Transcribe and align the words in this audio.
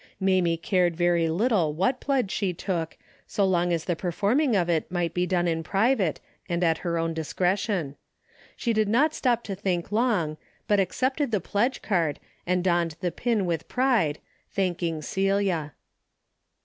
Mamie 0.19 0.57
cared 0.57 0.95
very 0.97 1.29
little 1.29 1.75
what 1.75 1.99
pledge 2.01 2.31
she 2.31 2.55
took, 2.55 2.97
so 3.27 3.45
long 3.45 3.71
as 3.71 3.85
the 3.85 3.95
perform 3.95 4.39
ing 4.39 4.55
of 4.55 4.67
it 4.67 4.91
might 4.91 5.13
be 5.13 5.27
done 5.27 5.47
in 5.47 5.61
private 5.61 6.19
and 6.49 6.63
at 6.63 6.79
her 6.79 6.97
own 6.97 7.13
discretion. 7.13 7.95
She 8.55 8.73
did 8.73 8.87
not 8.89 9.13
stop 9.13 9.43
to 9.43 9.53
think 9.53 9.91
long, 9.91 10.37
but 10.67 10.79
accepted 10.79 11.29
the 11.29 11.39
pledge 11.39 11.83
card 11.83 12.19
and 12.47 12.63
donned 12.63 12.95
the 13.01 13.11
pin 13.11 13.45
with 13.45 13.67
pride, 13.67 14.17
thanking 14.49 15.03
Celia. 15.03 15.73